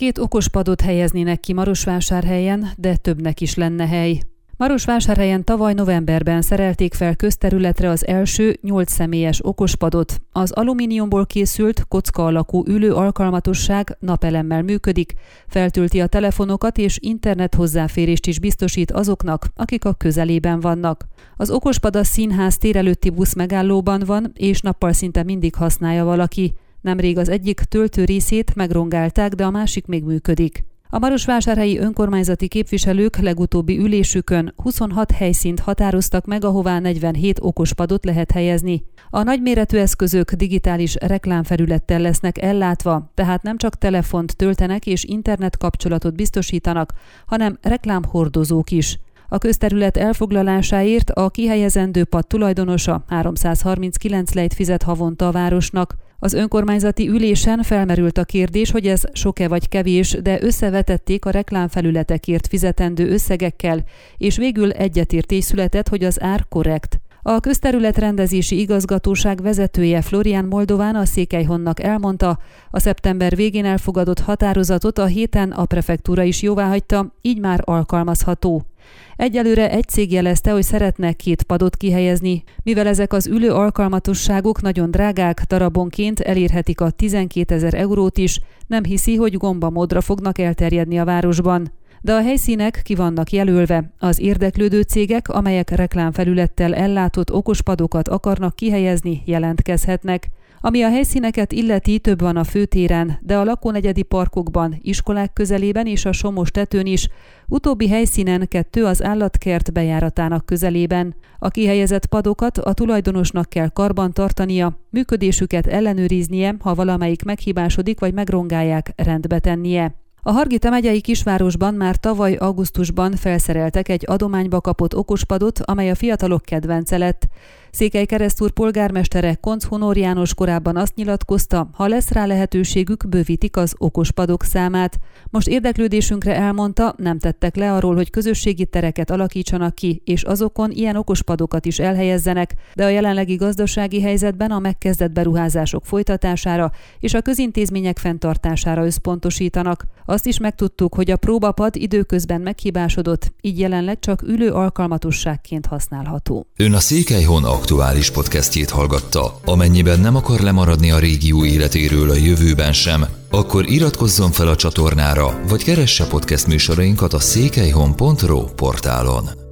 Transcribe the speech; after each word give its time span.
Két 0.00 0.18
okospadot 0.18 0.80
helyeznének 0.80 1.40
ki 1.40 1.52
Marosvásárhelyen, 1.52 2.68
de 2.76 2.96
többnek 2.96 3.40
is 3.40 3.54
lenne 3.54 3.86
hely. 3.86 4.20
Marosvásárhelyen 4.56 5.44
tavaly 5.44 5.74
novemberben 5.74 6.42
szerelték 6.42 6.94
fel 6.94 7.16
közterületre 7.16 7.88
az 7.88 8.06
első 8.06 8.58
8 8.62 8.92
személyes 8.92 9.44
okospadot. 9.44 10.20
Az 10.32 10.52
alumíniumból 10.52 11.26
készült, 11.26 11.84
kocka 11.88 12.24
alakú 12.24 12.62
ülő 12.66 12.92
alkalmatosság 12.94 13.96
napelemmel 13.98 14.62
működik, 14.62 15.12
feltölti 15.48 16.00
a 16.00 16.06
telefonokat 16.06 16.78
és 16.78 16.98
internet 17.00 17.54
hozzáférést 17.54 18.26
is 18.26 18.38
biztosít 18.38 18.90
azoknak, 18.90 19.46
akik 19.56 19.84
a 19.84 19.92
közelében 19.92 20.60
vannak. 20.60 21.06
Az 21.36 21.50
okospad 21.50 21.96
a 21.96 22.04
színház 22.04 22.58
tér 22.58 22.76
előtti 22.76 23.10
busz 23.10 23.34
megállóban 23.34 24.02
van, 24.06 24.32
és 24.34 24.60
nappal 24.60 24.92
szinte 24.92 25.22
mindig 25.22 25.54
használja 25.54 26.04
valaki. 26.04 26.54
Nemrég 26.80 27.18
az 27.18 27.28
egyik 27.28 27.60
töltő 27.60 28.04
részét 28.04 28.54
megrongálták, 28.54 29.32
de 29.32 29.44
a 29.44 29.50
másik 29.50 29.86
még 29.86 30.04
működik. 30.04 30.64
A 30.92 30.98
Marosvásárhelyi 30.98 31.78
önkormányzati 31.78 32.48
képviselők 32.48 33.16
legutóbbi 33.16 33.78
ülésükön 33.78 34.54
26 34.56 35.10
helyszínt 35.10 35.60
határoztak 35.60 36.26
meg, 36.26 36.44
ahová 36.44 36.78
47 36.78 37.38
okospadot 37.42 38.04
lehet 38.04 38.30
helyezni. 38.30 38.84
A 39.10 39.22
nagyméretű 39.22 39.78
eszközök 39.78 40.32
digitális 40.32 40.94
reklámfelülettel 41.00 42.00
lesznek 42.00 42.42
ellátva, 42.42 43.10
tehát 43.14 43.42
nem 43.42 43.56
csak 43.56 43.78
telefont 43.78 44.36
töltenek 44.36 44.86
és 44.86 45.04
internet 45.04 45.56
kapcsolatot 45.56 46.14
biztosítanak, 46.14 46.92
hanem 47.26 47.58
reklámhordozók 47.62 48.70
is. 48.70 48.98
A 49.28 49.38
közterület 49.38 49.96
elfoglalásáért 49.96 51.10
a 51.10 51.30
kihelyezendő 51.30 52.04
pad 52.04 52.26
tulajdonosa 52.26 53.04
339 53.08 54.32
lejt 54.32 54.54
fizet 54.54 54.82
havonta 54.82 55.28
a 55.28 55.32
városnak. 55.32 55.96
Az 56.22 56.32
önkormányzati 56.32 57.08
ülésen 57.08 57.62
felmerült 57.62 58.18
a 58.18 58.24
kérdés, 58.24 58.70
hogy 58.70 58.86
ez 58.86 59.02
sok-e 59.12 59.48
vagy 59.48 59.68
kevés, 59.68 60.16
de 60.22 60.42
összevetették 60.42 61.24
a 61.24 61.30
reklámfelületekért 61.30 62.46
fizetendő 62.46 63.10
összegekkel, 63.10 63.84
és 64.16 64.36
végül 64.36 64.70
egyetértés 64.70 65.44
született, 65.44 65.88
hogy 65.88 66.04
az 66.04 66.22
ár 66.22 66.44
korrekt. 66.48 67.00
A 67.22 67.40
közterületrendezési 67.40 68.60
igazgatóság 68.60 69.42
vezetője 69.42 70.02
Florian 70.02 70.44
Moldován 70.44 70.94
a 70.94 71.04
Székelyhonnak 71.04 71.82
elmondta, 71.82 72.38
a 72.70 72.78
szeptember 72.80 73.36
végén 73.36 73.64
elfogadott 73.64 74.18
határozatot 74.18 74.98
a 74.98 75.06
héten 75.06 75.50
a 75.50 75.64
prefektúra 75.64 76.22
is 76.22 76.42
jóváhagyta, 76.42 77.14
így 77.20 77.40
már 77.40 77.60
alkalmazható. 77.64 78.69
Egyelőre 79.16 79.70
egy 79.70 79.88
cég 79.88 80.12
jelezte, 80.12 80.50
hogy 80.50 80.62
szeretne 80.62 81.12
két 81.12 81.42
padot 81.42 81.76
kihelyezni, 81.76 82.42
mivel 82.62 82.86
ezek 82.86 83.12
az 83.12 83.26
ülő 83.26 83.50
alkalmatosságok 83.50 84.62
nagyon 84.62 84.90
drágák, 84.90 85.42
darabonként 85.42 86.20
elérhetik 86.20 86.80
a 86.80 86.90
12 86.90 87.54
ezer 87.54 87.74
eurót 87.74 88.18
is, 88.18 88.40
nem 88.66 88.84
hiszi, 88.84 89.16
hogy 89.16 89.36
gomba 89.36 89.70
módra 89.70 90.00
fognak 90.00 90.38
elterjedni 90.38 90.98
a 90.98 91.04
városban 91.04 91.78
de 92.00 92.14
a 92.14 92.22
helyszínek 92.22 92.80
ki 92.84 92.94
vannak 92.94 93.30
jelölve. 93.30 93.92
Az 93.98 94.20
érdeklődő 94.20 94.80
cégek, 94.80 95.28
amelyek 95.28 95.70
reklámfelülettel 95.70 96.74
ellátott 96.74 97.32
okospadokat 97.32 98.08
akarnak 98.08 98.56
kihelyezni, 98.56 99.22
jelentkezhetnek. 99.24 100.28
Ami 100.62 100.82
a 100.82 100.90
helyszíneket 100.90 101.52
illeti, 101.52 101.98
több 101.98 102.20
van 102.20 102.36
a 102.36 102.44
főtéren, 102.44 103.18
de 103.22 103.38
a 103.38 103.44
lakónegyedi 103.44 104.02
parkokban, 104.02 104.78
iskolák 104.82 105.32
közelében 105.32 105.86
és 105.86 106.04
a 106.04 106.12
Somos 106.12 106.50
tetőn 106.50 106.86
is, 106.86 107.08
utóbbi 107.46 107.88
helyszínen 107.88 108.48
kettő 108.48 108.84
az 108.84 109.02
állatkert 109.02 109.72
bejáratának 109.72 110.46
közelében. 110.46 111.14
A 111.38 111.48
kihelyezett 111.48 112.06
padokat 112.06 112.58
a 112.58 112.72
tulajdonosnak 112.72 113.48
kell 113.48 113.68
karban 113.68 114.12
tartania, 114.12 114.78
működésüket 114.90 115.66
ellenőriznie, 115.66 116.54
ha 116.60 116.74
valamelyik 116.74 117.22
meghibásodik 117.22 118.00
vagy 118.00 118.14
megrongálják, 118.14 118.92
rendbe 118.96 119.38
tennie. 119.38 119.94
A 120.22 120.30
Hargita 120.30 120.70
megyei 120.70 121.00
kisvárosban 121.00 121.74
már 121.74 121.96
tavaly 121.96 122.34
augusztusban 122.34 123.16
felszereltek 123.16 123.88
egy 123.88 124.04
adományba 124.06 124.60
kapott 124.60 124.96
okospadot, 124.96 125.60
amely 125.64 125.90
a 125.90 125.94
fiatalok 125.94 126.42
kedvence 126.42 126.98
lett. 126.98 127.28
Székely 127.72 128.04
Keresztúr 128.04 128.50
polgármestere 128.50 129.34
Konc 129.34 129.64
Honor 129.64 129.96
János 129.96 130.34
korábban 130.34 130.76
azt 130.76 130.94
nyilatkozta, 130.94 131.68
ha 131.72 131.86
lesz 131.86 132.10
rá 132.10 132.26
lehetőségük, 132.26 133.08
bővítik 133.08 133.56
az 133.56 133.74
okospadok 133.78 134.42
számát. 134.42 134.98
Most 135.30 135.48
érdeklődésünkre 135.48 136.34
elmondta, 136.34 136.94
nem 136.96 137.18
tettek 137.18 137.56
le 137.56 137.72
arról, 137.72 137.94
hogy 137.94 138.10
közösségi 138.10 138.66
tereket 138.66 139.10
alakítsanak 139.10 139.74
ki, 139.74 140.02
és 140.04 140.22
azokon 140.22 140.70
ilyen 140.70 140.96
okospadokat 140.96 141.66
is 141.66 141.78
elhelyezzenek, 141.78 142.54
de 142.74 142.84
a 142.84 142.88
jelenlegi 142.88 143.34
gazdasági 143.34 144.00
helyzetben 144.02 144.50
a 144.50 144.58
megkezdett 144.58 145.12
beruházások 145.12 145.84
folytatására 145.84 146.72
és 146.98 147.14
a 147.14 147.20
közintézmények 147.20 147.98
fenntartására 147.98 148.84
összpontosítanak. 148.84 149.86
Azt 150.06 150.26
is 150.26 150.38
megtudtuk, 150.38 150.94
hogy 150.94 151.10
a 151.10 151.16
próbapad 151.16 151.76
időközben 151.76 152.40
meghibásodott, 152.40 153.32
így 153.40 153.58
jelenleg 153.58 153.98
csak 153.98 154.22
ülő 154.22 154.50
alkalmatosságként 154.50 155.66
használható. 155.66 156.46
Ön 156.56 156.72
a 156.72 156.80
Székelyhon 156.80 157.44
aktuális 157.60 158.10
podcastjét 158.10 158.70
hallgatta. 158.70 159.40
Amennyiben 159.44 160.00
nem 160.00 160.16
akar 160.16 160.40
lemaradni 160.40 160.90
a 160.90 160.98
régió 160.98 161.44
életéről 161.44 162.10
a 162.10 162.14
jövőben 162.14 162.72
sem, 162.72 163.06
akkor 163.30 163.70
iratkozzon 163.70 164.30
fel 164.30 164.48
a 164.48 164.56
csatornára, 164.56 165.40
vagy 165.48 165.64
keresse 165.64 166.06
podcast 166.06 166.46
műsorainkat 166.46 167.12
a 167.12 167.18
székelyhon.pro 167.18 168.44
portálon. 168.44 169.49